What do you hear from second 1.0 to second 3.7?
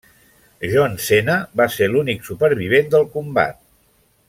Cena va ser l'únic supervivent del combat.